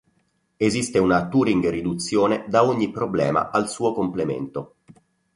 [0.57, 4.77] Esiste una Turing-riduzione da ogni problema al suo complemento.